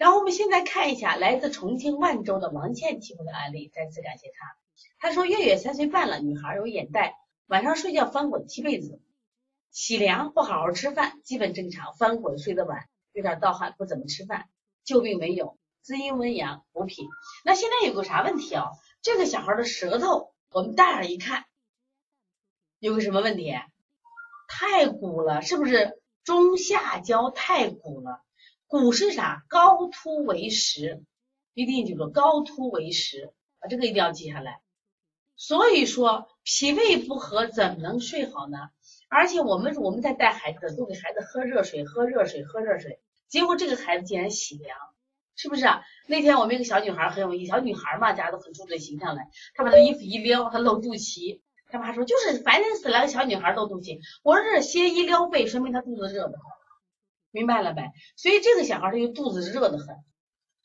[0.00, 4.56] 然后我们现在看一下来自重庆万州的王倩提供的案例，再次感谢她。
[4.98, 8.98] 她说月月三岁半了，女孩有眼袋，晚上睡觉翻滚踢被子，
[9.70, 14.48] 洗凉不好好吃饭，基本正常，翻滚睡得晚，有点盗汗，不怎么吃饭，
[14.84, 17.06] 旧病没有，滋阴温阳补脾。
[17.44, 18.70] 那现在有个啥问题啊？
[19.02, 21.44] 这个小孩的舌头，我们大眼一看，
[22.78, 23.54] 有个什么问题？
[24.48, 28.22] 太鼓了，是不是中下焦太鼓了？
[28.70, 29.44] 鼓是啥？
[29.48, 31.02] 高凸为实，
[31.54, 34.60] 一定记住高凸为实啊，这个一定要记下来。
[35.34, 38.58] 所以说脾胃不和怎么能睡好呢？
[39.08, 44.78] 而且我们我们在带孩子都给孩子喝热水，喝热水，喝热水，结果这个孩子竟然洗凉，
[45.34, 45.64] 是不是？
[46.06, 49.22] 那天我们一个小女孩很有意，小女孩嘛，家都很注重形象嘞，
[49.56, 53.98] 她把她衣服一撩，她露肚脐，她妈说就是烦人死了，个小女孩露肚脐。
[54.22, 56.59] 我说这先一撩背，说明她肚子热的很。
[57.30, 57.82] 明白了没？
[58.16, 59.96] 所以这个小孩他就肚子热的很，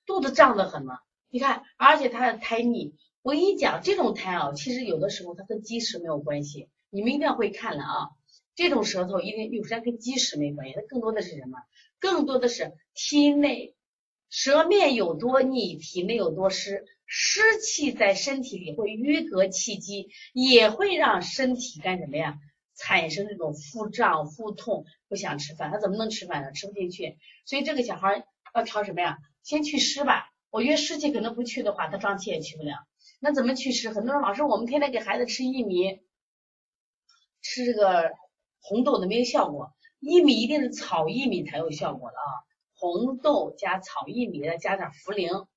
[0.05, 0.99] 肚子胀得很嘛。
[1.29, 6.70] 你看，而且他的胎腻，我跟你讲，这种胎啊，其实有的时候它跟积食没有关系。
[6.90, 8.09] 你们一定要会看了啊，
[8.55, 11.59] 这种舌头一定有时间跟积食没关系，它更多的是什么？
[11.99, 13.75] 更多的是体内
[14.29, 22.37] 舌面有多腻，体内有多湿，湿气在身体里会淤隔气机，也会让身体干什么呀？
[22.76, 26.51] 产生这种腹胀、腹痛，不想吃饭，他怎么能吃饭呢？
[26.51, 29.18] 吃不进去，所以这个小孩要调什么呀？
[29.43, 30.29] 先祛湿吧。
[30.49, 32.76] 我觉得湿气可能不去的话，他胀气也去不了。
[33.20, 33.90] 那怎么祛湿？
[33.90, 36.01] 很多人老师，我们天天给孩子吃薏米，
[37.41, 38.13] 吃这个
[38.62, 39.73] 红豆的没有效果。
[40.01, 42.46] 薏米一定是草薏米才有效果的啊。
[42.76, 45.48] 红豆加草薏米，再加点茯苓，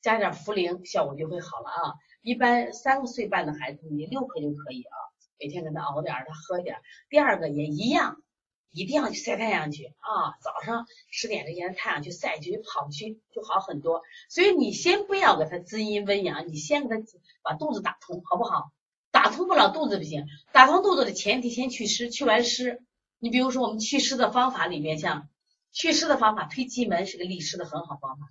[0.00, 1.94] 加点茯苓，效果就会好了啊。
[2.22, 4.96] 一般三个岁半的孩子，你六克就可以啊。
[5.38, 6.76] 每天给他熬点，他喝一点。
[7.08, 8.22] 第二个也一样，
[8.70, 10.38] 一定要去晒太阳去啊！
[10.40, 14.02] 早上十点之前太阳去晒去跑去就好很多。
[14.28, 17.02] 所以你先不要给他滋阴温阳，你先给他
[17.42, 18.72] 把肚子打通，好不好？
[19.10, 22.82] 打通不了肚子不行，打通肚子的前提先祛湿，祛完湿，
[23.18, 25.28] 你比如说我们祛湿的方法里面，像
[25.70, 28.26] 祛湿的方法，推机门是个利湿的很好方法，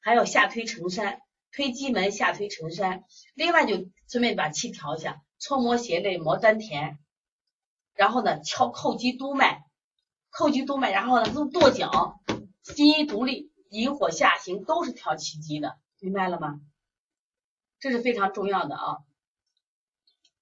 [0.00, 1.20] 还有下推承山，
[1.52, 5.22] 推机门下推承山，另外就顺便把气调一下。
[5.46, 6.96] 搓摩胁肋，摩丹田，
[7.92, 9.66] 然后呢，敲叩击督脉，
[10.32, 12.18] 叩击督脉，然后呢，用跺脚，
[12.62, 16.62] 心一独立，引火下行，都是调气机的，明白了吗？
[17.78, 18.98] 这是非常重要的啊。